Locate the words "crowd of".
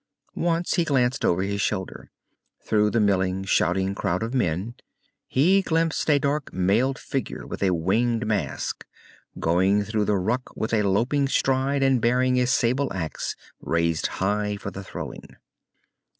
3.93-4.33